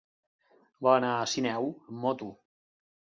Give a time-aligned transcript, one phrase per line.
[0.87, 2.35] Va anar a Sineu amb moto.